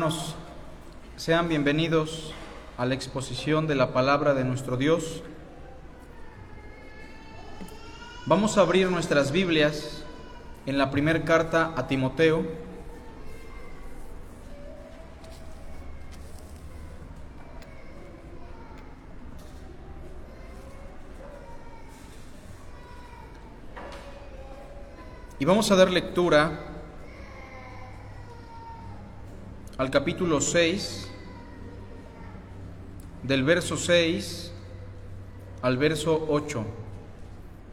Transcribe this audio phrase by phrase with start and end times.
[0.00, 0.34] Hermanos,
[1.16, 2.32] sean bienvenidos
[2.78, 5.22] a la exposición de la palabra de nuestro Dios.
[8.24, 10.02] Vamos a abrir nuestras Biblias
[10.64, 12.46] en la primera carta a Timoteo.
[25.38, 26.69] Y vamos a dar lectura
[29.80, 31.10] al capítulo 6,
[33.22, 34.52] del verso 6
[35.62, 36.66] al verso 8.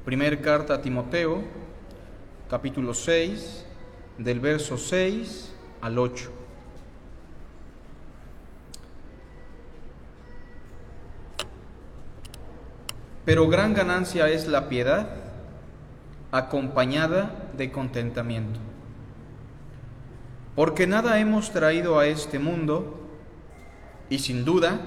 [0.05, 1.43] Primer carta a Timoteo,
[2.49, 3.65] capítulo 6,
[4.19, 6.31] del verso 6 al 8.
[13.25, 15.09] Pero gran ganancia es la piedad
[16.31, 18.66] acompañada de contentamiento
[20.57, 22.99] porque nada hemos traído a este mundo
[24.09, 24.79] y sin duda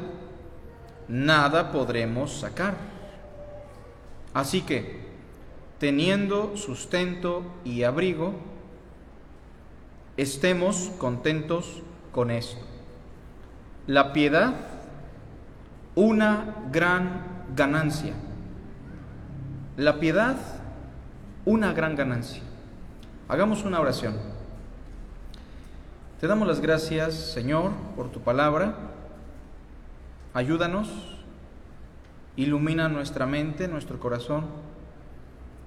[1.06, 2.74] nada podremos sacar.
[4.34, 4.98] Así que,
[5.78, 8.34] teniendo sustento y abrigo,
[10.16, 12.58] estemos contentos con esto.
[13.86, 14.54] La piedad,
[15.94, 18.14] una gran ganancia.
[19.76, 20.36] La piedad,
[21.44, 22.42] una gran ganancia.
[23.28, 24.29] Hagamos una oración.
[26.20, 28.74] Te damos las gracias, Señor, por tu palabra.
[30.34, 30.90] Ayúdanos,
[32.36, 34.44] ilumina nuestra mente, nuestro corazón.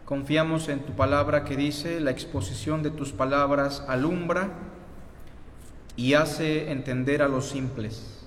[0.05, 4.51] Confiamos en tu palabra que dice, la exposición de tus palabras alumbra
[5.95, 8.23] y hace entender a los simples.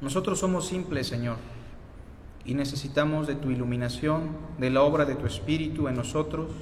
[0.00, 1.38] Nosotros somos simples, Señor,
[2.44, 6.52] y necesitamos de tu iluminación, de la obra de tu Espíritu en nosotros.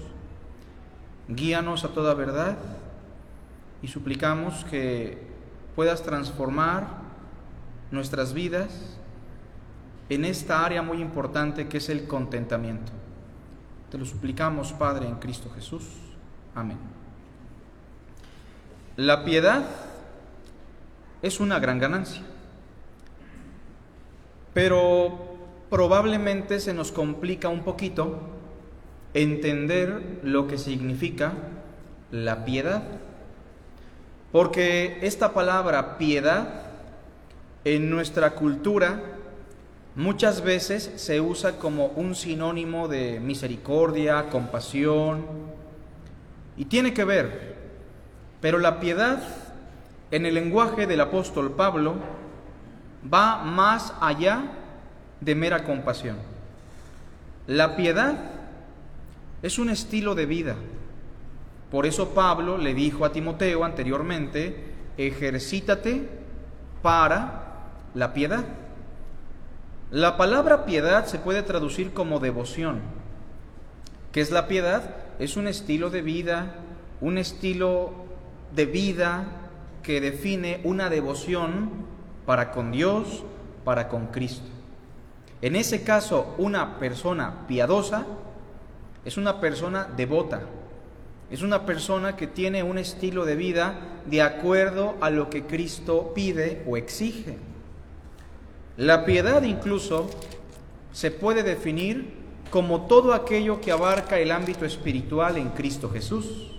[1.29, 2.57] Guíanos a toda verdad
[3.83, 5.19] y suplicamos que
[5.75, 6.87] puedas transformar
[7.91, 8.99] nuestras vidas
[10.09, 12.93] en esta área muy importante que es el contentamiento.
[13.91, 15.85] Te lo suplicamos, Padre, en Cristo Jesús.
[16.55, 16.79] Amén.
[18.97, 19.65] La piedad
[21.23, 22.23] es una gran ganancia,
[24.53, 25.37] pero
[25.71, 28.19] probablemente se nos complica un poquito
[29.15, 31.33] entender lo que significa
[32.11, 32.83] la piedad.
[34.33, 36.48] Porque esta palabra piedad
[37.65, 39.01] en nuestra cultura
[39.95, 45.27] muchas veces se usa como un sinónimo de misericordia, compasión,
[46.57, 47.57] y tiene que ver,
[48.41, 49.23] pero la piedad
[50.11, 51.95] en el lenguaje del apóstol Pablo
[53.13, 54.45] va más allá
[55.21, 56.17] de mera compasión.
[57.47, 58.15] La piedad
[59.42, 60.57] es un estilo de vida
[61.73, 64.55] por eso Pablo le dijo a Timoteo anteriormente,
[64.99, 66.07] ejercítate
[66.83, 68.45] para la piedad.
[69.91, 72.81] La palabra piedad se puede traducir como devoción.
[74.13, 74.97] ¿Qué es la piedad?
[75.19, 76.57] Es un estilo de vida,
[77.01, 77.95] un estilo
[78.55, 79.25] de vida
[79.83, 81.71] que define una devoción
[82.27, 83.25] para con Dios,
[83.65, 84.51] para con Cristo.
[85.41, 88.05] En ese caso, una persona piadosa
[89.07, 90.43] es una persona devota,
[91.33, 96.13] es una persona que tiene un estilo de vida de acuerdo a lo que Cristo
[96.15, 97.39] pide o exige.
[98.77, 100.11] La piedad incluso
[100.92, 102.13] se puede definir
[102.51, 106.51] como todo aquello que abarca el ámbito espiritual en Cristo Jesús.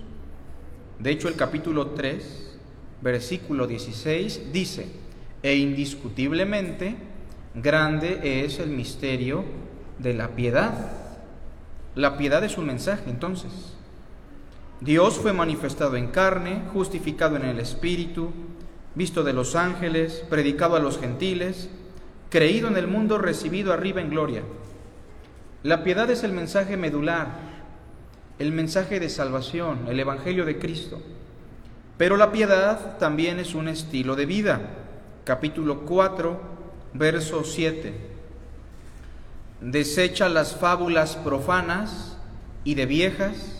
[0.98, 2.58] De hecho, el capítulo 3,
[3.00, 4.88] versículo 16 dice,
[5.40, 6.96] e indiscutiblemente
[7.54, 9.44] grande es el misterio
[10.00, 10.90] de la piedad.
[11.94, 13.73] La piedad es un mensaje, entonces.
[14.84, 18.32] Dios fue manifestado en carne, justificado en el Espíritu,
[18.94, 21.70] visto de los ángeles, predicado a los gentiles,
[22.28, 24.42] creído en el mundo, recibido arriba en gloria.
[25.62, 27.28] La piedad es el mensaje medular,
[28.38, 31.00] el mensaje de salvación, el Evangelio de Cristo.
[31.96, 34.60] Pero la piedad también es un estilo de vida.
[35.24, 36.40] Capítulo 4,
[36.92, 37.94] verso 7.
[39.62, 42.18] Desecha las fábulas profanas
[42.64, 43.53] y de viejas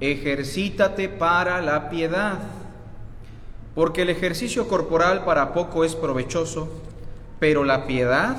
[0.00, 2.38] ejercítate para la piedad,
[3.74, 6.68] porque el ejercicio corporal para poco es provechoso,
[7.38, 8.36] pero la piedad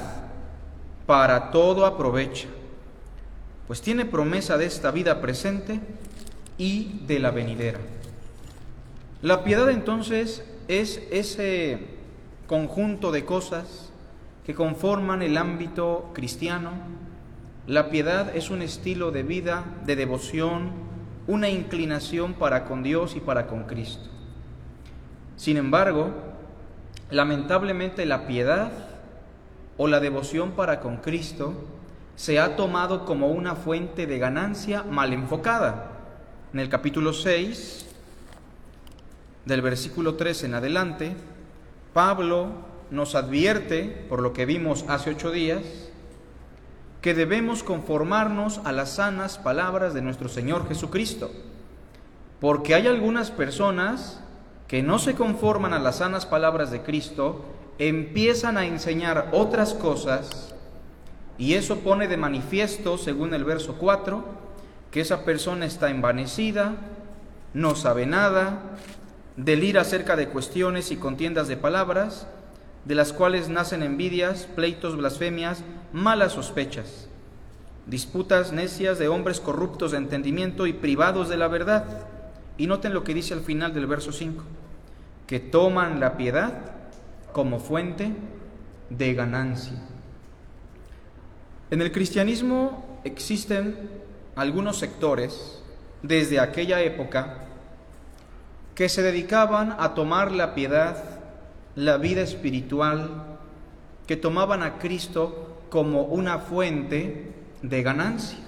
[1.05, 2.47] para todo aprovecha,
[3.67, 5.79] pues tiene promesa de esta vida presente
[6.57, 7.79] y de la venidera.
[9.21, 11.79] La piedad entonces es ese
[12.47, 13.89] conjunto de cosas
[14.45, 16.71] que conforman el ámbito cristiano.
[17.67, 20.88] La piedad es un estilo de vida, de devoción,
[21.29, 24.09] una inclinación para con Dios y para con Cristo.
[25.35, 26.09] Sin embargo,
[27.11, 28.71] lamentablemente la piedad
[29.77, 31.53] o la devoción para con Cristo
[32.15, 35.91] se ha tomado como una fuente de ganancia mal enfocada.
[36.51, 37.85] En el capítulo 6,
[39.45, 41.15] del versículo 3 en adelante,
[41.93, 42.53] Pablo
[42.89, 45.88] nos advierte, por lo que vimos hace ocho días,
[47.01, 51.31] que debemos conformarnos a las sanas palabras de nuestro Señor Jesucristo,
[52.39, 54.21] porque hay algunas personas
[54.67, 57.45] que no se conforman a las sanas palabras de Cristo,
[57.79, 60.53] empiezan a enseñar otras cosas,
[61.37, 64.23] y eso pone de manifiesto, según el verso 4,
[64.91, 66.75] que esa persona está envanecida,
[67.53, 68.59] no sabe nada,
[69.37, 72.27] delira acerca de cuestiones y contiendas de palabras,
[72.85, 77.07] de las cuales nacen envidias, pleitos, blasfemias, malas sospechas,
[77.85, 82.07] disputas necias de hombres corruptos de entendimiento y privados de la verdad.
[82.57, 84.43] Y noten lo que dice al final del verso 5,
[85.27, 86.53] que toman la piedad
[87.31, 88.13] como fuente
[88.89, 89.77] de ganancia.
[91.71, 93.75] En el cristianismo existen
[94.35, 95.61] algunos sectores
[96.01, 97.45] desde aquella época
[98.75, 101.18] que se dedicaban a tomar la piedad,
[101.79, 103.37] la vida espiritual,
[104.05, 107.31] que tomaban a Cristo como una fuente
[107.61, 108.39] de ganancia.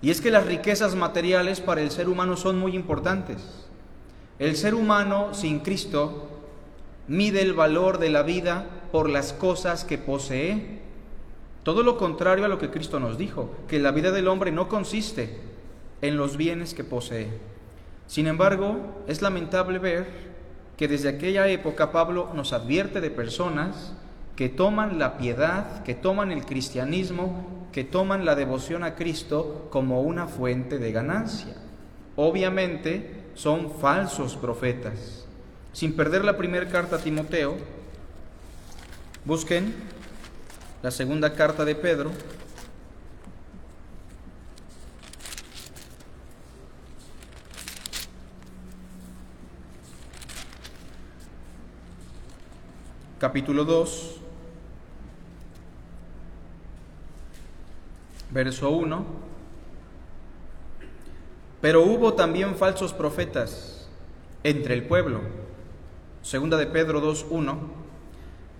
[0.00, 3.66] Y es que las riquezas materiales para el ser humano son muy importantes.
[4.38, 6.28] El ser humano sin Cristo
[7.06, 10.80] mide el valor de la vida por las cosas que posee.
[11.64, 14.68] Todo lo contrario a lo que Cristo nos dijo, que la vida del hombre no
[14.68, 15.38] consiste
[16.00, 17.28] en los bienes que posee.
[18.06, 20.27] Sin embargo, es lamentable ver
[20.78, 23.92] que desde aquella época Pablo nos advierte de personas
[24.36, 30.00] que toman la piedad, que toman el cristianismo, que toman la devoción a Cristo como
[30.02, 31.56] una fuente de ganancia.
[32.14, 35.26] Obviamente son falsos profetas.
[35.72, 37.56] Sin perder la primera carta a Timoteo,
[39.24, 39.74] busquen
[40.80, 42.12] la segunda carta de Pedro,
[53.18, 54.16] capítulo 2,
[58.30, 59.04] verso 1.
[61.60, 63.88] Pero hubo también falsos profetas
[64.44, 65.20] entre el pueblo.
[66.22, 67.58] Segunda de Pedro 2, 1.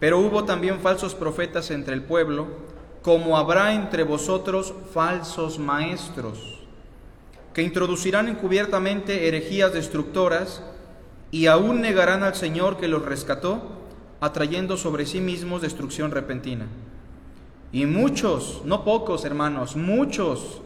[0.00, 2.48] Pero hubo también falsos profetas entre el pueblo,
[3.02, 6.60] como habrá entre vosotros falsos maestros,
[7.54, 10.64] que introducirán encubiertamente herejías destructoras
[11.30, 13.77] y aún negarán al Señor que los rescató
[14.20, 16.66] atrayendo sobre sí mismos destrucción repentina.
[17.72, 20.62] Y muchos, no pocos hermanos, muchos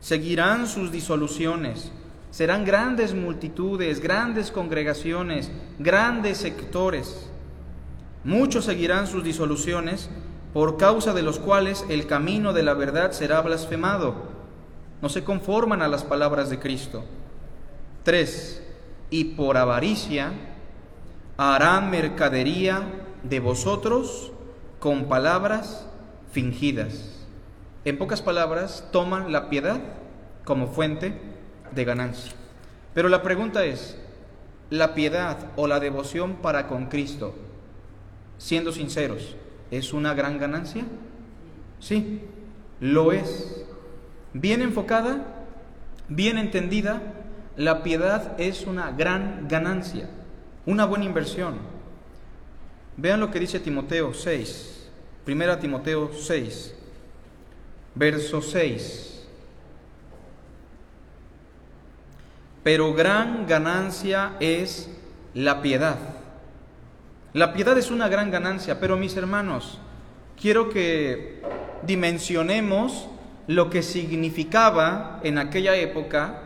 [0.00, 1.90] seguirán sus disoluciones.
[2.30, 7.30] Serán grandes multitudes, grandes congregaciones, grandes sectores.
[8.24, 10.10] Muchos seguirán sus disoluciones
[10.52, 14.14] por causa de los cuales el camino de la verdad será blasfemado.
[15.00, 17.04] No se conforman a las palabras de Cristo.
[18.02, 18.62] 3.
[19.10, 20.32] Y por avaricia
[21.36, 22.82] harán mercadería
[23.22, 24.32] de vosotros
[24.78, 25.86] con palabras
[26.30, 27.26] fingidas.
[27.84, 29.80] En pocas palabras, toman la piedad
[30.44, 31.18] como fuente
[31.74, 32.32] de ganancia.
[32.94, 33.98] Pero la pregunta es,
[34.70, 37.34] ¿la piedad o la devoción para con Cristo,
[38.38, 39.36] siendo sinceros,
[39.70, 40.84] es una gran ganancia?
[41.80, 42.22] Sí,
[42.80, 43.64] lo es.
[44.32, 45.44] Bien enfocada,
[46.08, 47.02] bien entendida,
[47.56, 50.08] la piedad es una gran ganancia.
[50.66, 51.58] Una buena inversión.
[52.96, 54.88] Vean lo que dice Timoteo 6,
[55.24, 56.74] primera Timoteo 6,
[57.94, 59.26] verso 6.
[62.62, 64.88] Pero gran ganancia es
[65.34, 65.98] la piedad.
[67.34, 69.78] La piedad es una gran ganancia, pero mis hermanos,
[70.40, 71.42] quiero que
[71.82, 73.08] dimensionemos
[73.48, 76.42] lo que significaba en aquella época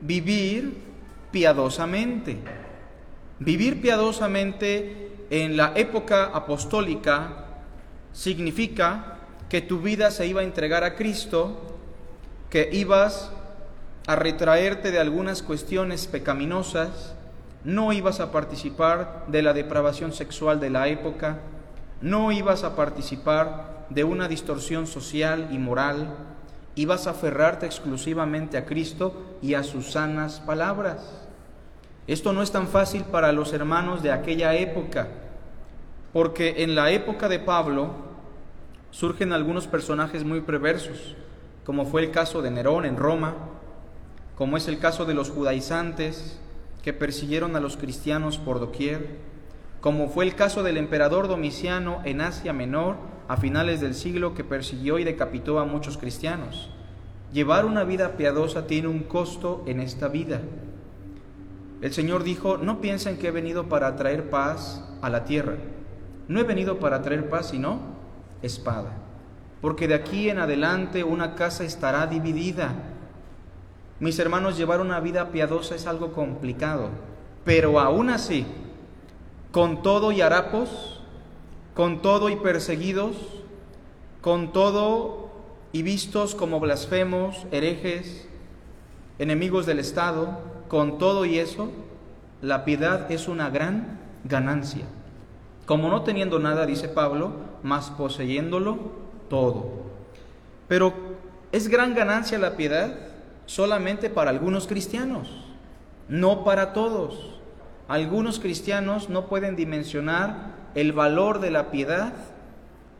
[0.00, 0.82] vivir
[1.32, 2.38] piadosamente.
[3.40, 7.46] Vivir piadosamente en la época apostólica
[8.12, 9.16] significa
[9.48, 11.78] que tu vida se iba a entregar a Cristo,
[12.50, 13.32] que ibas
[14.06, 17.14] a retraerte de algunas cuestiones pecaminosas,
[17.64, 21.38] no ibas a participar de la depravación sexual de la época,
[22.02, 26.14] no ibas a participar de una distorsión social y moral,
[26.74, 31.19] ibas a aferrarte exclusivamente a Cristo y a sus sanas palabras.
[32.10, 35.06] Esto no es tan fácil para los hermanos de aquella época,
[36.12, 37.90] porque en la época de Pablo
[38.90, 41.14] surgen algunos personajes muy perversos,
[41.64, 43.36] como fue el caso de Nerón en Roma,
[44.34, 46.40] como es el caso de los judaizantes
[46.82, 49.06] que persiguieron a los cristianos por doquier,
[49.80, 52.96] como fue el caso del emperador Domiciano en Asia Menor
[53.28, 56.70] a finales del siglo que persiguió y decapitó a muchos cristianos.
[57.32, 60.40] Llevar una vida piadosa tiene un costo en esta vida.
[61.80, 65.56] El Señor dijo, no piensen que he venido para traer paz a la tierra.
[66.28, 67.80] No he venido para traer paz, sino
[68.42, 68.92] espada.
[69.60, 72.74] Porque de aquí en adelante una casa estará dividida.
[73.98, 76.88] Mis hermanos, llevar una vida piadosa es algo complicado,
[77.44, 78.46] pero aún así,
[79.52, 81.02] con todo y harapos,
[81.74, 83.16] con todo y perseguidos,
[84.20, 85.30] con todo
[85.72, 88.26] y vistos como blasfemos, herejes,
[89.18, 90.38] enemigos del Estado,
[90.70, 91.68] con todo y eso,
[92.42, 94.84] la piedad es una gran ganancia.
[95.66, 97.32] Como no teniendo nada, dice Pablo,
[97.64, 98.78] más poseyéndolo
[99.28, 99.68] todo.
[100.68, 100.94] Pero
[101.50, 102.94] es gran ganancia la piedad
[103.46, 105.44] solamente para algunos cristianos,
[106.08, 107.40] no para todos.
[107.88, 112.12] Algunos cristianos no pueden dimensionar el valor de la piedad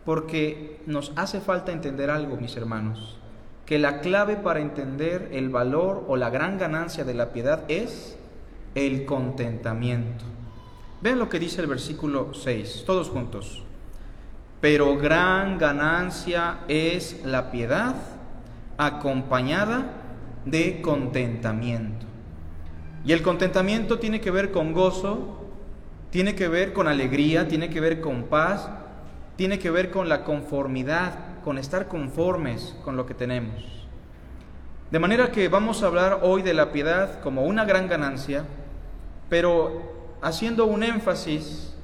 [0.05, 3.20] porque nos hace falta entender algo, mis hermanos
[3.71, 8.19] que la clave para entender el valor o la gran ganancia de la piedad es
[8.75, 10.25] el contentamiento.
[11.01, 13.63] Vean lo que dice el versículo 6, todos juntos.
[14.61, 17.95] Pero gran ganancia es la piedad
[18.77, 19.87] acompañada
[20.45, 22.07] de contentamiento.
[23.05, 25.45] Y el contentamiento tiene que ver con gozo,
[26.11, 28.69] tiene que ver con alegría, tiene que ver con paz,
[29.37, 33.81] tiene que ver con la conformidad con estar conformes con lo que tenemos.
[34.91, 38.45] De manera que vamos a hablar hoy de la piedad como una gran ganancia,
[39.29, 41.75] pero haciendo un énfasis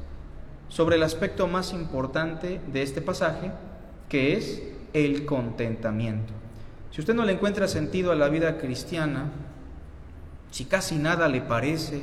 [0.68, 3.52] sobre el aspecto más importante de este pasaje,
[4.08, 6.32] que es el contentamiento.
[6.90, 9.30] Si usted no le encuentra sentido a la vida cristiana,
[10.50, 12.02] si casi nada le parece,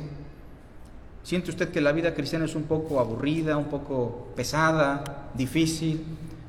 [1.22, 6.04] siente usted que la vida cristiana es un poco aburrida, un poco pesada, difícil,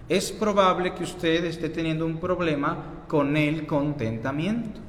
[0.07, 4.79] es probable que usted esté teniendo un problema con el contentamiento.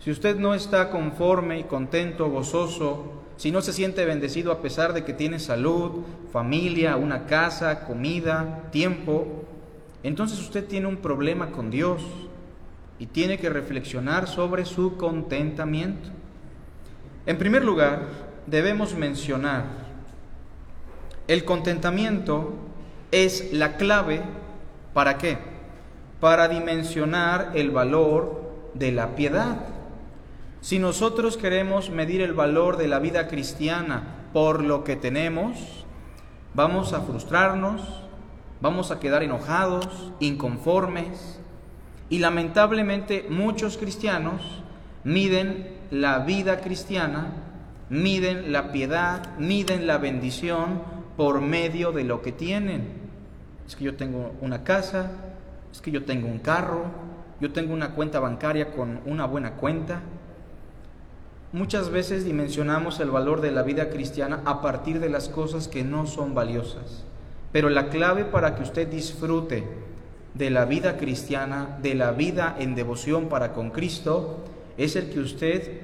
[0.00, 4.92] Si usted no está conforme y contento, gozoso, si no se siente bendecido a pesar
[4.92, 6.02] de que tiene salud,
[6.32, 9.44] familia, una casa, comida, tiempo,
[10.02, 12.02] entonces usted tiene un problema con Dios
[12.98, 16.10] y tiene que reflexionar sobre su contentamiento.
[17.26, 18.08] En primer lugar,
[18.46, 19.64] debemos mencionar
[21.26, 22.52] el contentamiento
[23.10, 24.22] es la clave
[24.92, 25.38] para qué?
[26.20, 28.42] Para dimensionar el valor
[28.74, 29.56] de la piedad.
[30.60, 35.84] Si nosotros queremos medir el valor de la vida cristiana por lo que tenemos,
[36.54, 37.82] vamos a frustrarnos,
[38.60, 41.38] vamos a quedar enojados, inconformes,
[42.08, 44.40] y lamentablemente muchos cristianos
[45.04, 47.32] miden la vida cristiana,
[47.90, 53.04] miden la piedad, miden la bendición por medio de lo que tienen
[53.66, 55.10] es que yo tengo una casa,
[55.72, 56.84] es que yo tengo un carro,
[57.40, 60.00] yo tengo una cuenta bancaria con una buena cuenta.
[61.52, 65.84] Muchas veces dimensionamos el valor de la vida cristiana a partir de las cosas que
[65.84, 67.04] no son valiosas.
[67.52, 69.64] Pero la clave para que usted disfrute
[70.34, 74.40] de la vida cristiana, de la vida en devoción para con Cristo,
[74.76, 75.80] es el que usted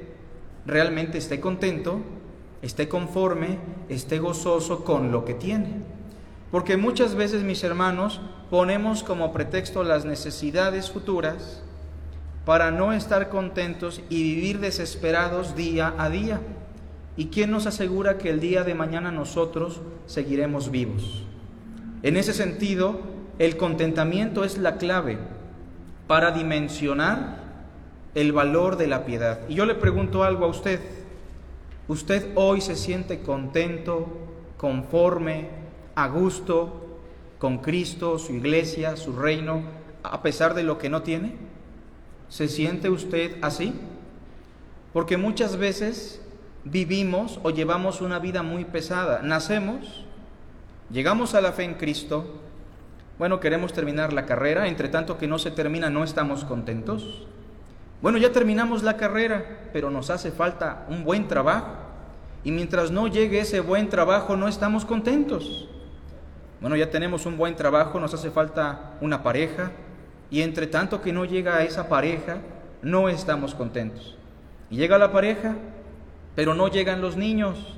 [0.66, 2.00] realmente esté contento,
[2.62, 5.82] esté conforme, esté gozoso con lo que tiene.
[6.50, 11.62] Porque muchas veces, mis hermanos, ponemos como pretexto las necesidades futuras
[12.44, 16.40] para no estar contentos y vivir desesperados día a día.
[17.16, 21.24] ¿Y quién nos asegura que el día de mañana nosotros seguiremos vivos?
[22.02, 23.00] En ese sentido,
[23.38, 25.18] el contentamiento es la clave
[26.06, 27.40] para dimensionar
[28.14, 29.40] el valor de la piedad.
[29.48, 30.80] Y yo le pregunto algo a usted.
[31.90, 34.06] ¿Usted hoy se siente contento,
[34.56, 35.48] conforme,
[35.96, 37.00] a gusto
[37.40, 39.64] con Cristo, su iglesia, su reino,
[40.04, 41.34] a pesar de lo que no tiene?
[42.28, 43.74] ¿Se siente usted así?
[44.92, 46.22] Porque muchas veces
[46.62, 49.22] vivimos o llevamos una vida muy pesada.
[49.22, 50.04] Nacemos,
[50.92, 52.36] llegamos a la fe en Cristo,
[53.18, 57.26] bueno, queremos terminar la carrera, entre tanto que no se termina no estamos contentos.
[58.02, 61.76] Bueno, ya terminamos la carrera, pero nos hace falta un buen trabajo.
[62.42, 65.68] Y mientras no llegue ese buen trabajo no estamos contentos.
[66.60, 69.72] Bueno, ya tenemos un buen trabajo, nos hace falta una pareja
[70.30, 72.38] y entre tanto que no llega a esa pareja,
[72.82, 74.16] no estamos contentos.
[74.70, 75.56] Y llega la pareja,
[76.34, 77.76] pero no llegan los niños.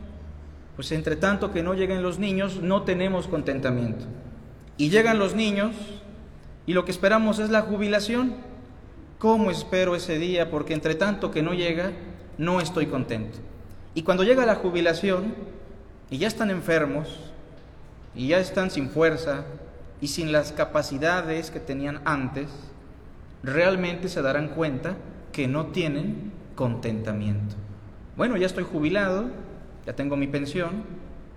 [0.76, 4.04] Pues entre tanto que no lleguen los niños, no tenemos contentamiento.
[4.76, 5.74] Y llegan los niños
[6.66, 8.34] y lo que esperamos es la jubilación.
[9.22, 10.50] ¿Cómo espero ese día?
[10.50, 11.92] Porque entre tanto que no llega,
[12.38, 13.38] no estoy contento.
[13.94, 15.36] Y cuando llega la jubilación,
[16.10, 17.20] y ya están enfermos
[18.16, 19.44] y ya están sin fuerza
[20.00, 22.48] y sin las capacidades que tenían antes,
[23.44, 24.96] realmente se darán cuenta
[25.30, 27.54] que no tienen contentamiento.
[28.16, 29.26] Bueno, ya estoy jubilado,
[29.86, 30.82] ya tengo mi pensión,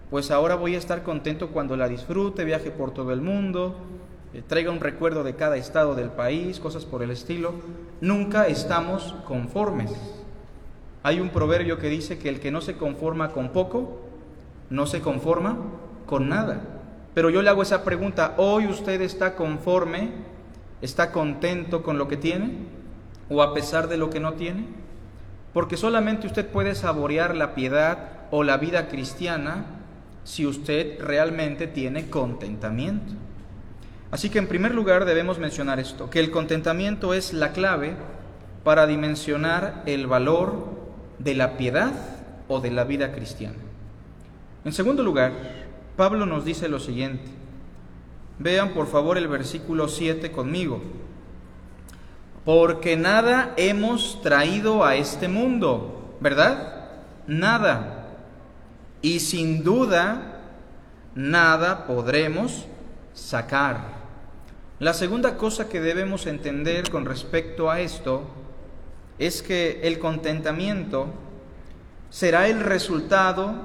[0.09, 3.75] pues ahora voy a estar contento cuando la disfrute, viaje por todo el mundo,
[4.35, 7.53] eh, traiga un recuerdo de cada estado del país, cosas por el estilo.
[8.01, 9.93] Nunca estamos conformes.
[11.03, 14.01] Hay un proverbio que dice que el que no se conforma con poco,
[14.69, 15.57] no se conforma
[16.05, 16.59] con nada.
[17.13, 20.11] Pero yo le hago esa pregunta, ¿hoy usted está conforme?
[20.81, 22.57] ¿Está contento con lo que tiene?
[23.29, 24.65] ¿O a pesar de lo que no tiene?
[25.53, 29.63] Porque solamente usted puede saborear la piedad o la vida cristiana
[30.25, 33.13] si usted realmente tiene contentamiento.
[34.11, 37.95] Así que en primer lugar debemos mencionar esto, que el contentamiento es la clave
[38.63, 40.69] para dimensionar el valor
[41.19, 41.93] de la piedad
[42.47, 43.57] o de la vida cristiana.
[44.63, 45.31] En segundo lugar,
[45.95, 47.29] Pablo nos dice lo siguiente.
[48.39, 50.81] Vean por favor el versículo 7 conmigo
[52.45, 56.89] porque nada hemos traído a este mundo, ¿verdad?
[57.25, 58.05] Nada.
[59.01, 60.41] Y sin duda,
[61.15, 62.67] nada podremos
[63.13, 63.94] sacar.
[64.79, 68.23] La segunda cosa que debemos entender con respecto a esto
[69.17, 71.07] es que el contentamiento
[72.09, 73.55] será el resultado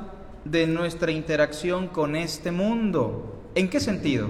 [0.45, 3.43] de nuestra interacción con este mundo.
[3.57, 4.29] ¿En qué sentido?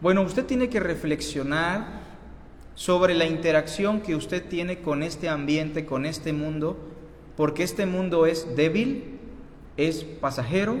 [0.00, 2.00] Bueno, usted tiene que reflexionar
[2.74, 6.76] sobre la interacción que usted tiene con este ambiente, con este mundo,
[7.36, 9.20] porque este mundo es débil,
[9.76, 10.74] es pasajero,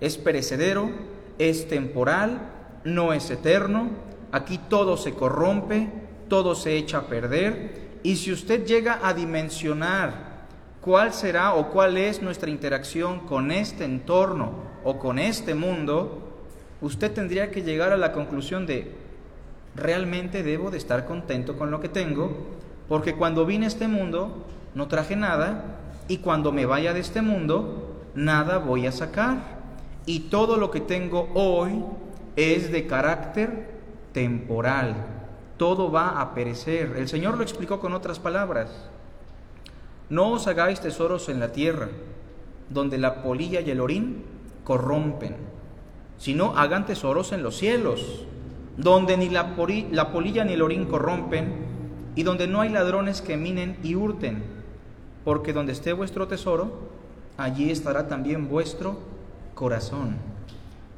[0.00, 0.92] es perecedero,
[1.38, 2.53] es temporal,
[2.84, 3.90] no es eterno,
[4.32, 5.88] aquí todo se corrompe,
[6.28, 10.34] todo se echa a perder, y si usted llega a dimensionar
[10.80, 14.52] cuál será o cuál es nuestra interacción con este entorno
[14.84, 16.34] o con este mundo,
[16.82, 18.92] usted tendría que llegar a la conclusión de,
[19.74, 22.36] realmente debo de estar contento con lo que tengo,
[22.88, 25.78] porque cuando vine a este mundo no traje nada
[26.08, 29.64] y cuando me vaya de este mundo nada voy a sacar.
[30.06, 31.82] Y todo lo que tengo hoy
[32.36, 33.68] es de carácter
[34.12, 34.94] temporal.
[35.56, 36.94] Todo va a perecer.
[36.96, 38.70] El Señor lo explicó con otras palabras.
[40.10, 41.88] No os hagáis tesoros en la tierra,
[42.70, 44.24] donde la polilla y el orín
[44.64, 45.36] corrompen,
[46.18, 48.24] sino hagan tesoros en los cielos,
[48.76, 51.64] donde ni la, polilla ni el orín corrompen,
[52.16, 54.42] y donde no hay ladrones que minen y hurten,
[55.24, 56.70] porque donde esté vuestro tesoro,
[57.36, 58.98] allí estará también vuestro
[59.54, 60.33] corazón.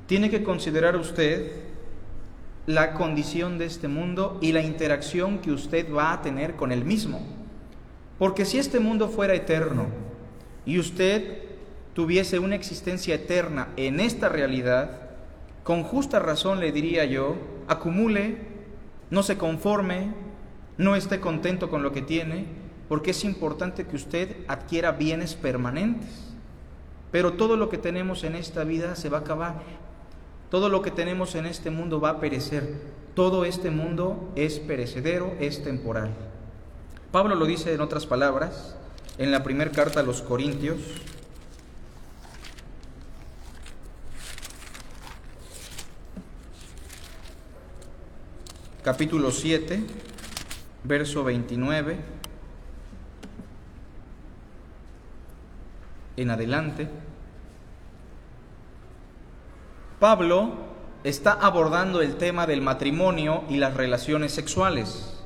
[0.06, 1.50] Tiene que considerar usted
[2.66, 6.84] la condición de este mundo y la interacción que usted va a tener con el
[6.84, 7.20] mismo.
[8.18, 9.86] Porque si este mundo fuera eterno
[10.64, 11.42] y usted
[11.94, 15.00] tuviese una existencia eterna en esta realidad,
[15.62, 17.36] con justa razón le diría yo,
[17.68, 18.38] acumule,
[19.10, 20.12] no se conforme,
[20.78, 22.46] no esté contento con lo que tiene,
[22.88, 26.34] porque es importante que usted adquiera bienes permanentes.
[27.10, 29.62] Pero todo lo que tenemos en esta vida se va a acabar.
[30.50, 32.74] Todo lo que tenemos en este mundo va a perecer.
[33.14, 36.10] Todo este mundo es perecedero, es temporal.
[37.10, 38.76] Pablo lo dice en otras palabras
[39.18, 40.78] en la primera carta a los Corintios,
[48.82, 49.82] capítulo 7,
[50.84, 51.96] verso 29
[56.16, 56.88] en adelante,
[59.98, 60.52] Pablo
[61.04, 65.22] está abordando el tema del matrimonio y las relaciones sexuales.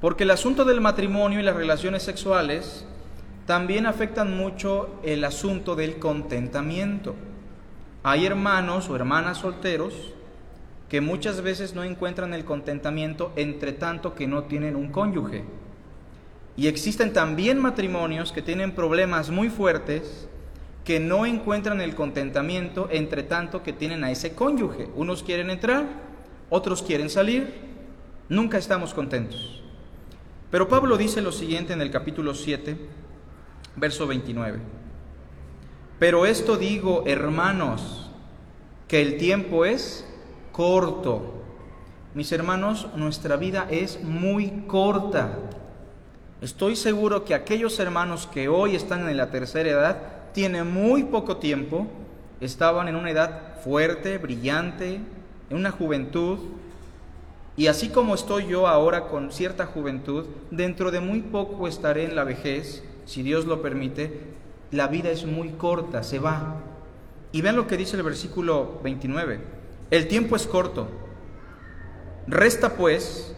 [0.00, 2.84] Porque el asunto del matrimonio y las relaciones sexuales
[3.46, 7.14] también afectan mucho el asunto del contentamiento.
[8.02, 9.94] Hay hermanos o hermanas solteros
[10.90, 15.44] que muchas veces no encuentran el contentamiento entre tanto que no tienen un cónyuge.
[16.58, 20.28] Y existen también matrimonios que tienen problemas muy fuertes
[20.84, 24.88] que no encuentran el contentamiento entre tanto que tienen a ese cónyuge.
[24.96, 25.86] Unos quieren entrar,
[26.50, 27.54] otros quieren salir,
[28.28, 29.62] nunca estamos contentos.
[30.50, 32.76] Pero Pablo dice lo siguiente en el capítulo 7,
[33.76, 34.58] verso 29.
[35.98, 38.10] Pero esto digo, hermanos,
[38.88, 40.04] que el tiempo es
[40.50, 41.44] corto.
[42.14, 45.38] Mis hermanos, nuestra vida es muy corta.
[46.40, 51.36] Estoy seguro que aquellos hermanos que hoy están en la tercera edad tienen muy poco
[51.36, 51.86] tiempo,
[52.40, 55.00] estaban en una edad fuerte, brillante,
[55.50, 56.38] en una juventud,
[57.56, 62.16] y así como estoy yo ahora con cierta juventud, dentro de muy poco estaré en
[62.16, 64.20] la vejez, si Dios lo permite,
[64.70, 66.56] la vida es muy corta, se va.
[67.30, 69.40] Y vean lo que dice el versículo 29.
[69.90, 70.88] El tiempo es corto.
[72.26, 73.34] Resta pues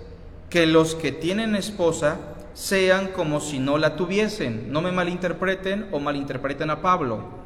[0.48, 2.18] que los que tienen esposa
[2.54, 4.72] sean como si no la tuviesen.
[4.72, 7.44] No me malinterpreten o malinterpreten a Pablo.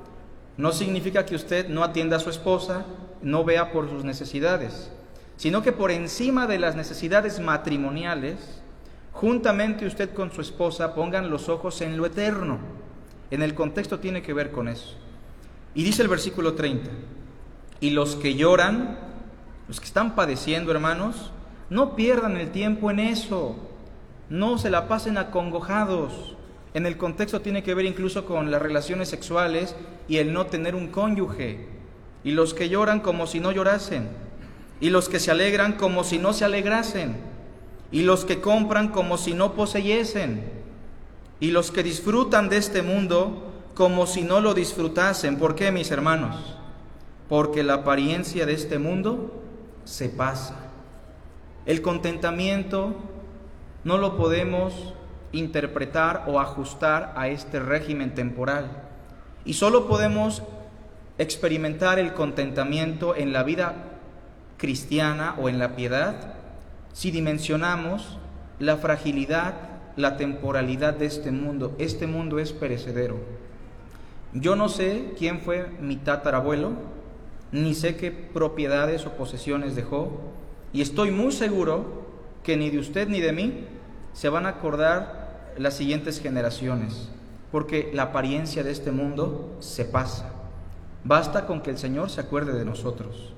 [0.57, 2.85] No significa que usted no atienda a su esposa,
[3.23, 4.91] no vea por sus necesidades,
[5.37, 8.61] sino que por encima de las necesidades matrimoniales,
[9.13, 12.59] juntamente usted con su esposa pongan los ojos en lo eterno.
[13.31, 14.97] En el contexto tiene que ver con eso.
[15.75, 16.91] Y dice el versículo 30,
[17.81, 18.99] y los que lloran,
[19.69, 21.31] los que están padeciendo, hermanos,
[21.71, 23.68] no pierdan el tiempo en eso,
[24.31, 26.37] no se la pasen acongojados.
[26.75, 29.75] En el contexto tiene que ver incluso con las relaciones sexuales
[30.07, 31.67] y el no tener un cónyuge.
[32.25, 34.09] Y los que lloran como si no llorasen.
[34.81, 37.17] Y los que se alegran como si no se alegrasen.
[37.91, 40.43] Y los que compran como si no poseyesen.
[41.41, 45.39] Y los que disfrutan de este mundo como si no lo disfrutasen.
[45.39, 46.57] ¿Por qué, mis hermanos?
[47.29, 49.43] Porque la apariencia de este mundo
[49.85, 50.57] se pasa.
[51.65, 52.95] El contentamiento
[53.85, 54.95] no lo podemos
[55.33, 58.71] interpretar o ajustar a este régimen temporal.
[59.45, 60.43] Y solo podemos
[61.19, 63.75] experimentar el contentamiento en la vida
[64.57, 66.35] cristiana o en la piedad
[66.93, 68.19] si dimensionamos
[68.59, 69.55] la fragilidad,
[69.97, 71.75] la temporalidad de este mundo.
[71.79, 73.21] Este mundo es perecedero.
[74.35, 76.73] Yo no sé quién fue mi tatarabuelo,
[77.53, 80.21] ni sé qué propiedades o posesiones dejó,
[80.73, 82.08] y estoy muy seguro
[82.49, 83.67] que ni de usted ni de mí
[84.15, 87.11] se van a acordar las siguientes generaciones,
[87.53, 90.33] porque la apariencia de este mundo se pasa.
[91.05, 93.35] Basta con que el Señor se acuerde de nosotros.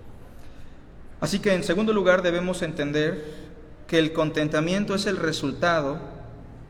[1.21, 3.35] Así que en segundo lugar debemos entender
[3.89, 5.99] que el contentamiento es el resultado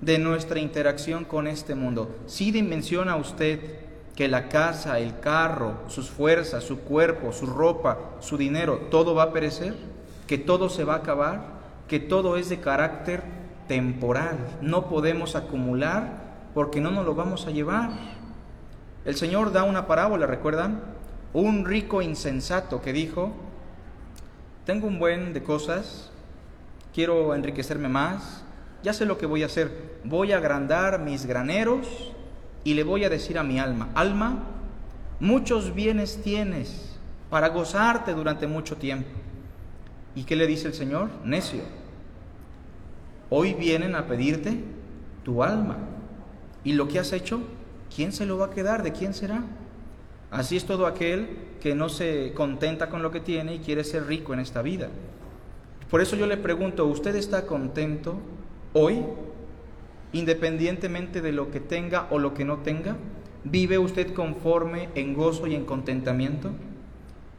[0.01, 2.09] de nuestra interacción con este mundo.
[2.25, 3.61] Si dimensiona usted
[4.17, 9.25] que la casa, el carro, sus fuerzas, su cuerpo, su ropa, su dinero, todo va
[9.25, 9.75] a perecer,
[10.27, 11.60] que todo se va a acabar,
[11.91, 13.21] que todo es de carácter
[13.67, 14.39] temporal.
[14.63, 16.21] No podemos acumular
[16.55, 17.91] porque no nos lo vamos a llevar.
[19.05, 20.83] El Señor da una parábola, ¿recuerdan?
[21.33, 23.33] Un rico insensato que dijo,
[24.65, 26.13] tengo un buen de cosas,
[26.95, 28.45] quiero enriquecerme más,
[28.85, 32.13] ya sé lo que voy a hacer, voy a agrandar mis graneros
[32.63, 34.45] y le voy a decir a mi alma, alma,
[35.19, 36.97] muchos bienes tienes
[37.31, 39.11] para gozarte durante mucho tiempo.
[40.15, 41.09] ¿Y qué le dice el Señor?
[41.25, 41.80] Necio,
[43.31, 44.59] hoy vienen a pedirte
[45.25, 45.79] tu alma.
[46.65, 47.41] ¿Y lo que has hecho?
[47.95, 48.83] ¿Quién se lo va a quedar?
[48.83, 49.43] ¿De quién será?
[50.31, 51.29] Así es todo aquel
[51.61, 54.89] que no se contenta con lo que tiene y quiere ser rico en esta vida.
[55.91, 58.21] Por eso yo le pregunto, ¿usted está contento
[58.73, 59.03] hoy
[60.13, 62.97] independientemente de lo que tenga o lo que no tenga?
[63.43, 66.51] ¿Vive usted conforme en gozo y en contentamiento?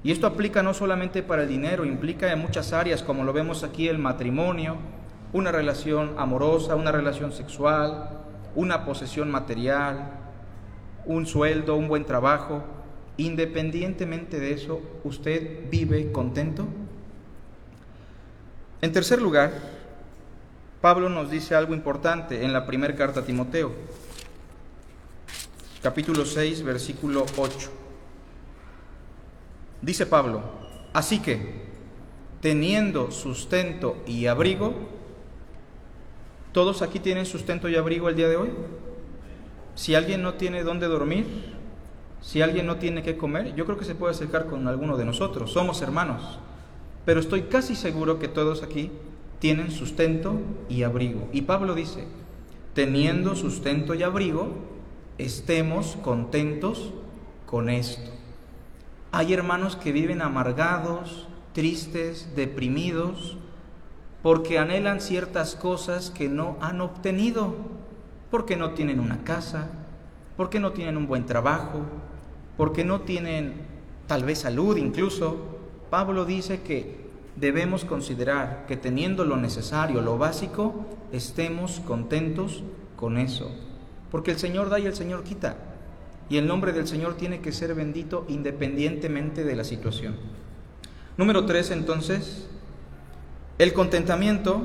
[0.04, 3.63] Y esto aplica no solamente para el dinero, implica en muchas áreas, como lo vemos
[3.63, 4.77] aquí, el matrimonio,
[5.34, 8.10] una relación amorosa, una relación sexual,
[8.56, 10.12] una posesión material,
[11.06, 12.63] un sueldo, un buen trabajo.
[13.17, 16.67] Independientemente de eso, ¿usted vive contento?
[18.82, 19.52] En tercer lugar,
[20.82, 23.72] Pablo nos dice algo importante en la primera carta a Timoteo,
[25.84, 27.70] capítulo 6, versículo 8.
[29.84, 30.41] Dice Pablo,
[30.94, 31.62] así que,
[32.39, 35.00] teniendo sustento y abrigo,
[36.51, 38.49] ¿todos aquí tienen sustento y abrigo el día de hoy?
[39.75, 41.25] Si alguien no tiene dónde dormir,
[42.21, 45.05] si alguien no tiene qué comer, yo creo que se puede acercar con alguno de
[45.05, 46.39] nosotros, somos hermanos,
[47.05, 48.91] pero estoy casi seguro que todos aquí
[49.39, 51.27] tienen sustento y abrigo.
[51.33, 52.05] Y Pablo dice,
[52.73, 54.49] teniendo sustento y abrigo,
[55.17, 56.91] estemos contentos
[57.47, 58.11] con esto.
[59.11, 63.35] Hay hermanos que viven amargados, tristes, deprimidos,
[64.21, 67.55] porque anhelan ciertas cosas que no han obtenido,
[68.29, 69.69] porque no tienen una casa,
[70.38, 71.81] porque no tienen un buen trabajo,
[72.57, 73.53] porque no tienen
[74.07, 75.38] tal vez salud incluso.
[75.89, 77.01] Pablo dice que
[77.36, 82.63] debemos considerar que teniendo lo necesario, lo básico, estemos contentos
[82.95, 83.51] con eso.
[84.12, 85.57] Porque el Señor da y el Señor quita.
[86.29, 90.15] Y el nombre del Señor tiene que ser bendito independientemente de la situación.
[91.17, 92.47] Número tres, entonces,
[93.57, 94.61] el contentamiento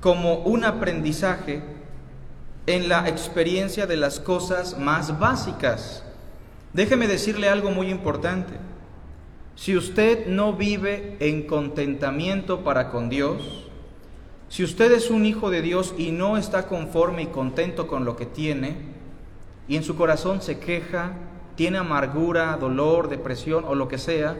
[0.00, 1.62] como un aprendizaje
[2.66, 6.04] en la experiencia de las cosas más básicas.
[6.72, 8.54] Déjeme decirle algo muy importante.
[9.56, 13.68] Si usted no vive en contentamiento para con Dios,
[14.48, 18.16] si usted es un hijo de Dios y no está conforme y contento con lo
[18.16, 18.76] que tiene,
[19.66, 21.12] y en su corazón se queja
[21.58, 24.36] tiene amargura, dolor, depresión o lo que sea,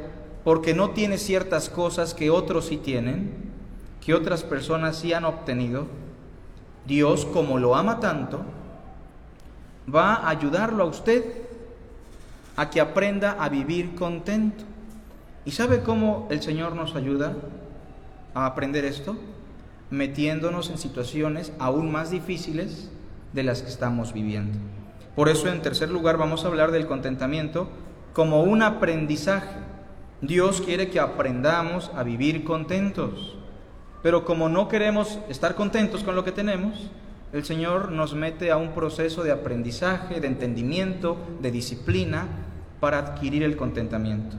[0.48, 3.34] porque no tiene ciertas cosas que otros sí tienen,
[4.00, 5.86] que otras personas sí han obtenido,
[6.86, 8.40] Dios, como lo ama tanto,
[9.94, 11.22] va a ayudarlo a usted
[12.56, 14.64] a que aprenda a vivir contento.
[15.44, 17.34] ¿Y sabe cómo el Señor nos ayuda
[18.32, 19.18] a aprender esto?
[19.90, 22.90] Metiéndonos en situaciones aún más difíciles
[23.34, 24.56] de las que estamos viviendo.
[25.14, 27.68] Por eso, en tercer lugar, vamos a hablar del contentamiento
[28.14, 29.67] como un aprendizaje.
[30.20, 33.36] Dios quiere que aprendamos a vivir contentos.
[34.02, 36.90] Pero como no queremos estar contentos con lo que tenemos,
[37.32, 42.26] el Señor nos mete a un proceso de aprendizaje, de entendimiento, de disciplina
[42.80, 44.36] para adquirir el contentamiento.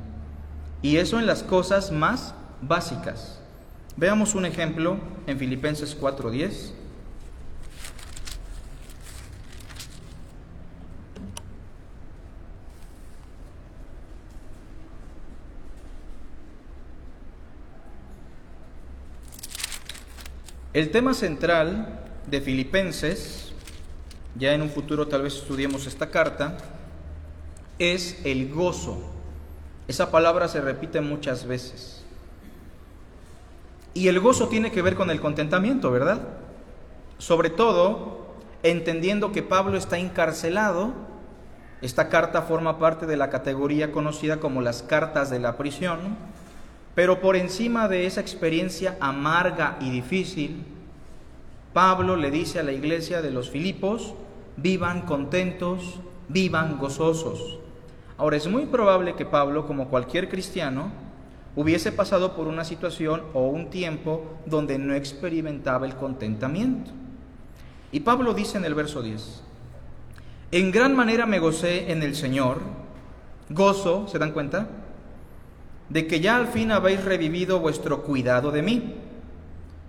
[0.81, 3.39] Y eso en las cosas más básicas.
[3.95, 6.73] Veamos un ejemplo en Filipenses 4:10.
[20.71, 23.53] El tema central de Filipenses,
[24.35, 26.57] ya en un futuro tal vez estudiemos esta carta,
[27.79, 29.01] es el gozo.
[29.87, 32.05] Esa palabra se repite muchas veces.
[33.95, 36.19] Y el gozo tiene que ver con el contentamiento, ¿verdad?
[37.17, 38.27] Sobre todo
[38.61, 40.93] entendiendo que Pablo está encarcelado.
[41.81, 46.15] Esta carta forma parte de la categoría conocida como las cartas de la prisión.
[46.99, 50.65] Pero por encima de esa experiencia amarga y difícil,
[51.71, 54.15] Pablo le dice a la iglesia de los Filipos,
[54.57, 57.59] vivan contentos, vivan gozosos.
[58.17, 60.91] Ahora es muy probable que Pablo, como cualquier cristiano,
[61.55, 66.91] hubiese pasado por una situación o un tiempo donde no experimentaba el contentamiento.
[67.93, 69.41] Y Pablo dice en el verso 10,
[70.51, 72.59] en gran manera me gocé en el Señor,
[73.49, 74.67] gozo, ¿se dan cuenta?
[75.89, 78.95] De que ya al fin habéis revivido vuestro cuidado de mí,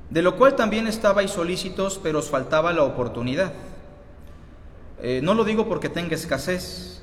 [0.09, 3.53] de lo cual también estabais solícitos, pero os faltaba la oportunidad.
[5.03, 7.03] Eh, no lo digo porque tenga escasez,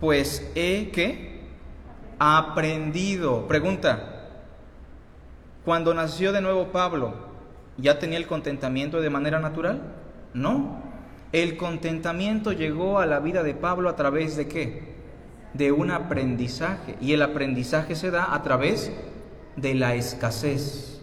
[0.00, 1.40] pues he que
[2.18, 3.46] aprendido.
[3.46, 4.30] Pregunta,
[5.64, 7.14] cuando nació de nuevo Pablo,
[7.76, 9.82] ¿ya tenía el contentamiento de manera natural?
[10.32, 10.82] No.
[11.32, 14.95] El contentamiento llegó a la vida de Pablo a través de qué?
[15.56, 16.96] De un aprendizaje.
[17.00, 18.92] Y el aprendizaje se da a través
[19.56, 21.00] de la escasez,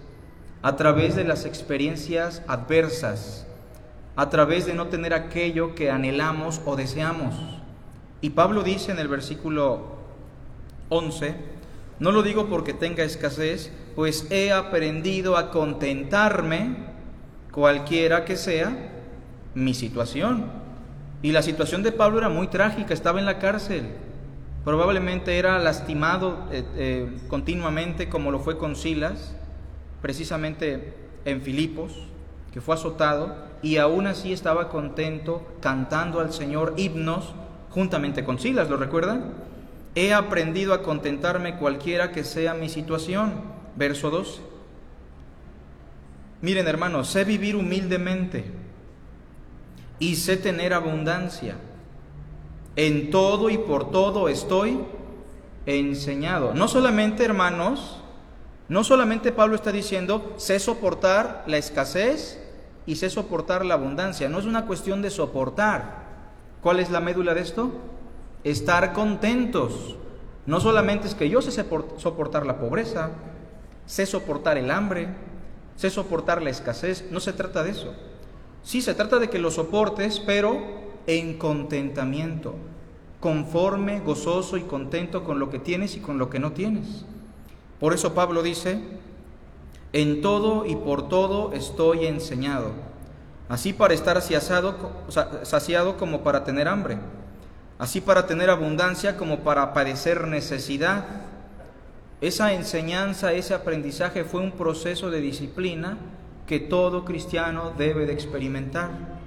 [0.62, 3.48] a través de las experiencias adversas,
[4.16, 7.36] a través de no tener aquello que anhelamos o deseamos.
[8.22, 9.98] Y Pablo dice en el versículo
[10.89, 11.36] 11,
[12.00, 16.76] no lo digo porque tenga escasez, pues he aprendido a contentarme
[17.52, 18.92] cualquiera que sea
[19.56, 20.46] mi situación.
[21.22, 23.88] Y la situación de Pablo era muy trágica, estaba en la cárcel,
[24.63, 29.36] Probablemente era lastimado eh, eh, continuamente como lo fue con Silas,
[30.02, 30.93] precisamente
[31.26, 31.93] en Filipos,
[32.54, 37.34] que fue azotado, y aún así estaba contento cantando al Señor himnos
[37.69, 39.34] juntamente con Silas, ¿lo recuerdan?
[39.95, 43.34] He aprendido a contentarme cualquiera que sea mi situación.
[43.76, 44.41] Verso 2.
[46.41, 48.45] Miren hermanos, sé vivir humildemente
[49.99, 51.56] y sé tener abundancia.
[52.75, 54.79] En todo y por todo estoy
[55.65, 56.53] enseñado.
[56.53, 57.99] No solamente, hermanos,
[58.67, 62.39] no solamente Pablo está diciendo, sé soportar la escasez
[62.86, 64.29] y sé soportar la abundancia.
[64.29, 66.03] No es una cuestión de soportar.
[66.62, 67.71] ¿Cuál es la médula de esto?
[68.43, 69.95] Estar contentos.
[70.45, 71.51] No solamente es que yo sé
[71.97, 73.12] soportar la pobreza,
[73.86, 75.07] sé soportar el hambre,
[75.75, 77.05] sé soportar la escasez.
[77.12, 77.93] No se trata de eso.
[78.63, 82.56] Sí, se trata de que lo soportes, pero en contentamiento,
[83.20, 87.06] conforme, gozoso y contento con lo que tienes y con lo que no tienes.
[87.80, 88.80] Por eso Pablo dice,
[89.92, 92.72] en todo y por todo estoy enseñado,
[93.50, 94.92] así para estar saciado,
[95.44, 96.98] saciado como para tener hambre,
[97.78, 101.06] así para tener abundancia como para padecer necesidad.
[102.22, 105.98] Esa enseñanza, ese aprendizaje fue un proceso de disciplina
[106.48, 109.22] que todo cristiano debe de experimentar.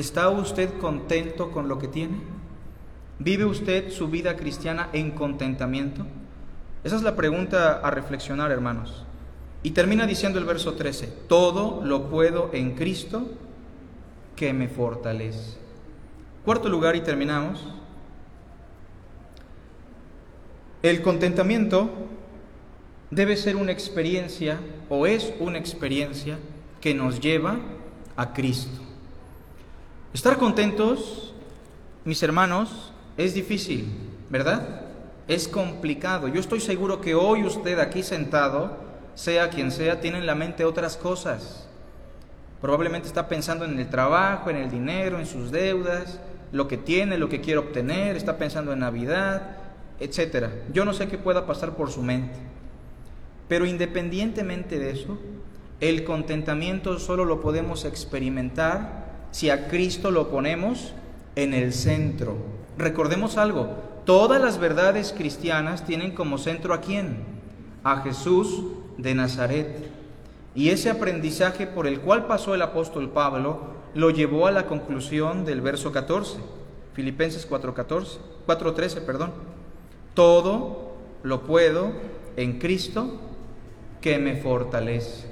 [0.00, 2.16] ¿Está usted contento con lo que tiene?
[3.18, 6.06] ¿Vive usted su vida cristiana en contentamiento?
[6.82, 9.04] Esa es la pregunta a reflexionar, hermanos.
[9.62, 13.28] Y termina diciendo el verso 13, todo lo puedo en Cristo
[14.36, 15.58] que me fortalece.
[16.46, 17.62] Cuarto lugar y terminamos.
[20.82, 21.90] El contentamiento
[23.10, 26.38] debe ser una experiencia o es una experiencia
[26.80, 27.58] que nos lleva
[28.16, 28.89] a Cristo.
[30.12, 31.34] Estar contentos,
[32.04, 34.10] mis hermanos, es difícil.
[34.30, 34.82] ¿verdad?
[35.28, 36.28] Es complicado.
[36.28, 38.78] Yo estoy seguro que hoy usted aquí sentado,
[39.14, 41.68] sea quien sea, tiene en la mente otras cosas.
[42.60, 46.20] Probablemente está pensando en el trabajo, en el dinero, en sus deudas,
[46.52, 49.56] lo que tiene, lo que quiere obtener, está pensando en Navidad,
[49.98, 50.46] etc.
[50.72, 52.38] Yo no sé qué pueda pasar por su mente.
[53.48, 55.18] Pero independientemente de eso,
[55.80, 60.92] el contentamiento solo lo podemos experimentar si a Cristo lo ponemos
[61.36, 62.36] en el centro.
[62.78, 63.68] Recordemos algo,
[64.04, 67.18] todas las verdades cristianas tienen como centro a quién?
[67.84, 68.64] A Jesús
[68.98, 69.90] de Nazaret.
[70.54, 75.44] Y ese aprendizaje por el cual pasó el apóstol Pablo lo llevó a la conclusión
[75.44, 76.38] del verso 14,
[76.94, 79.32] Filipenses 4:14, 4:13, perdón.
[80.14, 81.92] Todo lo puedo
[82.36, 83.20] en Cristo
[84.00, 85.29] que me fortalece.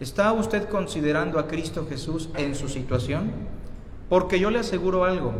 [0.00, 3.32] ¿Está usted considerando a Cristo Jesús en su situación?
[4.08, 5.34] Porque yo le aseguro algo,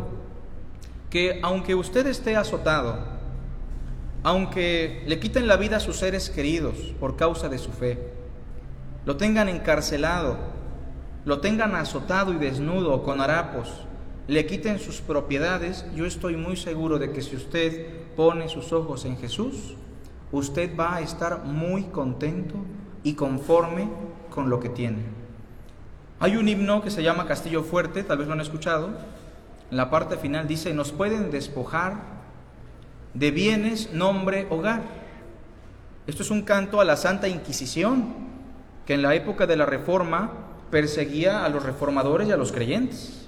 [1.09, 2.99] que aunque usted esté azotado,
[4.21, 8.11] aunque le quiten la vida a sus seres queridos por causa de su fe,
[9.03, 10.37] lo tengan encarcelado,
[11.25, 13.67] lo tengan azotado y desnudo con harapos,
[14.27, 19.05] le quiten sus propiedades, yo estoy muy seguro de que si usted pone sus ojos
[19.05, 19.73] en Jesús,
[20.31, 22.57] usted va a estar muy contento
[23.03, 23.89] y conforme
[24.29, 24.99] con lo que tiene.
[26.19, 28.89] Hay un himno que se llama Castillo Fuerte, tal vez lo han escuchado.
[29.71, 31.95] En la parte final dice, nos pueden despojar
[33.13, 34.83] de bienes, nombre, hogar.
[36.07, 38.13] Esto es un canto a la Santa Inquisición,
[38.85, 40.31] que en la época de la Reforma
[40.69, 43.27] perseguía a los reformadores y a los creyentes.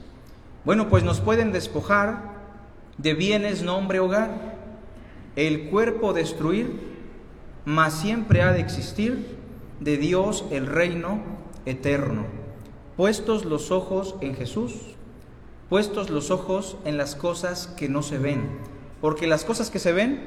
[0.66, 2.32] Bueno, pues nos pueden despojar
[2.98, 4.54] de bienes, nombre, hogar.
[5.36, 6.80] El cuerpo destruir,
[7.66, 9.43] mas siempre ha de existir
[9.84, 11.20] de Dios el reino
[11.66, 12.26] eterno.
[12.96, 14.74] Puestos los ojos en Jesús,
[15.70, 18.48] puestos los ojos en las cosas que no se ven,
[19.02, 20.22] porque las cosas que se ven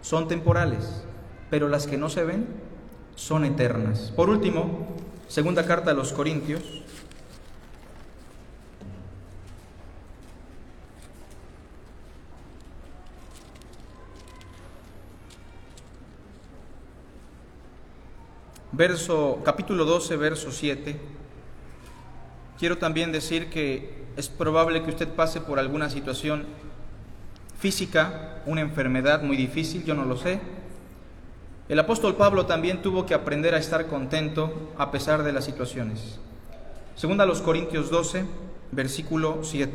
[0.00, 1.04] son temporales,
[1.50, 2.46] pero las que no se ven
[3.16, 4.12] son eternas.
[4.14, 4.86] Por último,
[5.28, 6.62] segunda carta a los Corintios,
[18.76, 20.96] verso, capítulo 12, verso 7.
[22.58, 26.44] Quiero también decir que es probable que usted pase por alguna situación
[27.58, 30.40] física, una enfermedad muy difícil, yo no lo sé.
[31.68, 36.18] El apóstol Pablo también tuvo que aprender a estar contento a pesar de las situaciones.
[36.94, 38.24] Segunda a los Corintios 12,
[38.72, 39.72] versículo 7.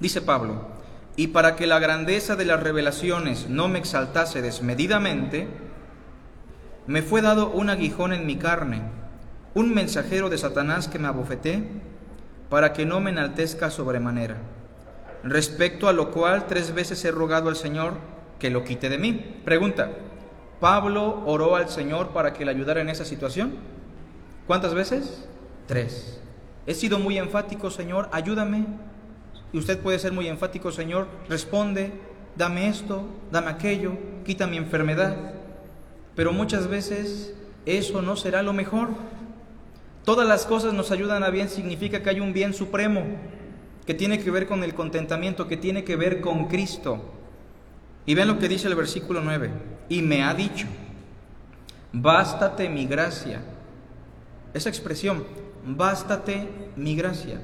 [0.00, 0.68] Dice Pablo,
[1.16, 5.46] y para que la grandeza de las revelaciones no me exaltase desmedidamente,
[6.86, 8.82] me fue dado un aguijón en mi carne,
[9.54, 11.64] un mensajero de Satanás que me abofeté,
[12.50, 14.36] para que no me enaltezca sobremanera.
[15.22, 17.94] Respecto a lo cual tres veces he rogado al Señor
[18.38, 19.40] que lo quite de mí.
[19.44, 19.90] Pregunta,
[20.60, 23.54] ¿Pablo oró al Señor para que le ayudara en esa situación?
[24.46, 25.26] ¿Cuántas veces?
[25.66, 26.20] Tres.
[26.66, 28.66] He sido muy enfático, Señor, ayúdame.
[29.52, 31.92] Y usted puede ser muy enfático, Señor, responde,
[32.36, 33.92] dame esto, dame aquello,
[34.24, 35.33] quita mi enfermedad
[36.14, 37.34] pero muchas veces
[37.66, 38.88] eso no será lo mejor.
[40.04, 43.02] Todas las cosas nos ayudan a bien significa que hay un bien supremo
[43.86, 47.02] que tiene que ver con el contentamiento, que tiene que ver con Cristo.
[48.06, 49.50] Y ven lo que dice el versículo 9.
[49.88, 50.66] Y me ha dicho,
[51.92, 53.42] bástate mi gracia.
[54.52, 55.24] Esa expresión,
[55.66, 57.40] bástate mi gracia.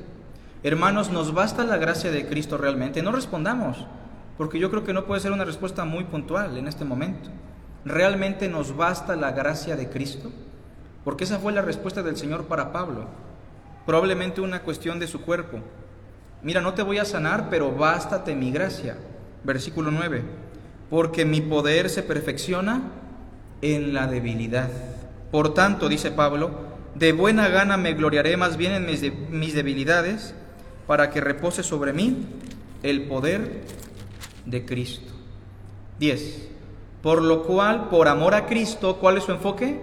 [0.62, 3.02] Hermanos, ¿nos basta la gracia de Cristo realmente?
[3.02, 3.86] No respondamos,
[4.36, 7.30] porque yo creo que no puede ser una respuesta muy puntual en este momento.
[7.84, 10.30] ¿Realmente nos basta la gracia de Cristo?
[11.04, 13.06] Porque esa fue la respuesta del Señor para Pablo.
[13.86, 15.60] Probablemente una cuestión de su cuerpo.
[16.42, 18.96] Mira, no te voy a sanar, pero bástate mi gracia.
[19.44, 20.22] Versículo 9.
[20.90, 22.82] Porque mi poder se perfecciona
[23.62, 24.68] en la debilidad.
[25.30, 26.50] Por tanto, dice Pablo,
[26.94, 30.34] de buena gana me gloriaré más bien en mis, mis debilidades,
[30.86, 32.26] para que repose sobre mí
[32.82, 33.62] el poder
[34.44, 35.12] de Cristo.
[35.98, 36.49] 10.
[37.02, 39.80] Por lo cual, por amor a Cristo, ¿cuál es su enfoque?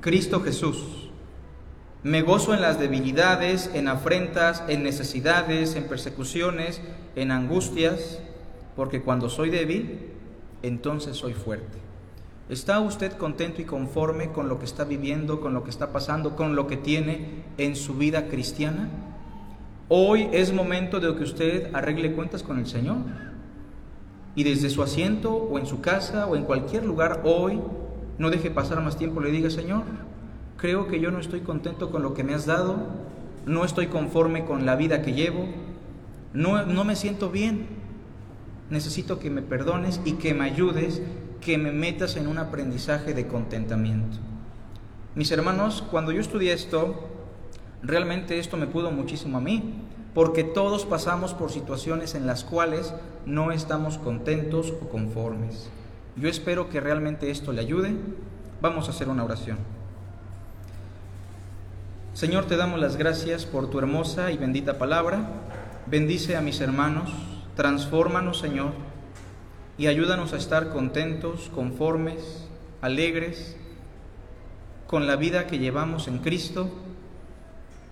[0.00, 1.10] Cristo Jesús.
[2.02, 6.80] Me gozo en las debilidades, en afrentas, en necesidades, en persecuciones,
[7.14, 8.18] en angustias,
[8.74, 10.10] porque cuando soy débil,
[10.64, 11.78] entonces soy fuerte.
[12.48, 16.34] ¿Está usted contento y conforme con lo que está viviendo, con lo que está pasando,
[16.34, 18.88] con lo que tiene en su vida cristiana?
[19.88, 23.31] Hoy es momento de que usted arregle cuentas con el Señor
[24.34, 27.60] y desde su asiento o en su casa o en cualquier lugar hoy,
[28.18, 29.82] no deje pasar más tiempo, le diga, Señor,
[30.56, 32.76] creo que yo no estoy contento con lo que me has dado,
[33.46, 35.46] no estoy conforme con la vida que llevo,
[36.32, 37.66] no, no me siento bien,
[38.70, 41.02] necesito que me perdones y que me ayudes,
[41.40, 44.18] que me metas en un aprendizaje de contentamiento.
[45.14, 47.08] Mis hermanos, cuando yo estudié esto,
[47.82, 49.74] realmente esto me pudo muchísimo a mí,
[50.14, 52.94] porque todos pasamos por situaciones en las cuales
[53.24, 55.70] no estamos contentos o conformes.
[56.16, 57.94] Yo espero que realmente esto le ayude.
[58.60, 59.58] Vamos a hacer una oración.
[62.12, 65.30] Señor, te damos las gracias por tu hermosa y bendita palabra.
[65.86, 67.10] Bendice a mis hermanos,
[67.56, 68.72] transfórmanos, Señor,
[69.78, 72.46] y ayúdanos a estar contentos, conformes,
[72.82, 73.56] alegres
[74.86, 76.70] con la vida que llevamos en Cristo,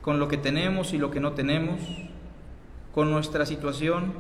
[0.03, 1.81] con lo que tenemos y lo que no tenemos,
[2.95, 4.13] con nuestra situación,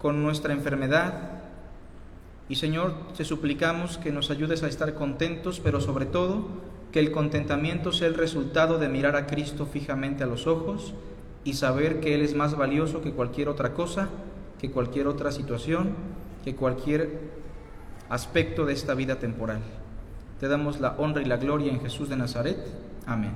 [0.00, 1.14] con nuestra enfermedad.
[2.48, 6.46] Y Señor, te suplicamos que nos ayudes a estar contentos, pero sobre todo
[6.92, 10.94] que el contentamiento sea el resultado de mirar a Cristo fijamente a los ojos
[11.44, 14.08] y saber que Él es más valioso que cualquier otra cosa,
[14.60, 15.90] que cualquier otra situación,
[16.44, 17.20] que cualquier
[18.08, 19.60] aspecto de esta vida temporal.
[20.40, 22.58] Te damos la honra y la gloria en Jesús de Nazaret.
[23.06, 23.32] Amén.